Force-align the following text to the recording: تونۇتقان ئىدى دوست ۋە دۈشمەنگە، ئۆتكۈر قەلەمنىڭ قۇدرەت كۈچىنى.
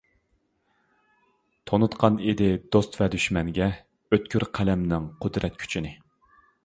تونۇتقان 1.71 2.17
ئىدى 2.31 2.47
دوست 2.75 2.97
ۋە 3.01 3.09
دۈشمەنگە، 3.17 3.67
ئۆتكۈر 4.17 4.47
قەلەمنىڭ 4.61 5.07
قۇدرەت 5.27 5.61
كۈچىنى. 5.65 5.93